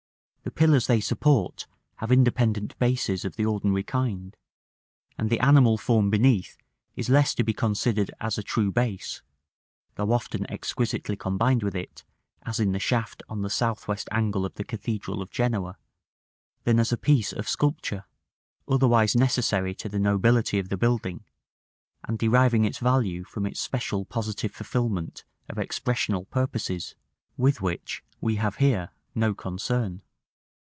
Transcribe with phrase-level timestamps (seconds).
[0.43, 1.67] The pillars they support
[1.97, 4.35] have independent bases of the ordinary kind;
[5.17, 6.57] and the animal form beneath
[6.95, 9.21] is less to be considered as a true base
[9.95, 12.03] (though often exquisitely combined with it,
[12.41, 15.77] as in the shaft on the south west angle of the cathedral of Genoa)
[16.63, 18.05] than as a piece of sculpture,
[18.67, 21.23] otherwise necessary to the nobility of the building,
[22.03, 26.95] and deriving its value from its special positive fulfilment of expressional purposes,
[27.37, 30.01] with which we have here no concern.